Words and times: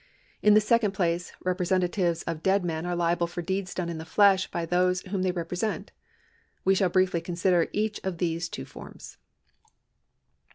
In 0.41 0.55
the 0.55 0.61
second 0.61 0.93
place, 0.95 1.31
representatives 1.43 2.23
of 2.23 2.41
dead 2.41 2.65
men 2.65 2.87
are 2.87 2.95
liable 2.95 3.27
for 3.27 3.43
deeds 3.43 3.71
done 3.75 3.87
in 3.87 3.99
the 3.99 4.03
flesh 4.03 4.49
by 4.49 4.65
those 4.65 5.01
whom 5.01 5.21
they 5.21 5.31
represent. 5.31 5.91
We 6.65 6.73
shall 6.73 6.89
briefly 6.89 7.21
consider 7.21 7.67
each 7.71 7.99
of 8.03 8.17
these 8.17 8.49
two 8.49 8.65
forms. 8.65 9.17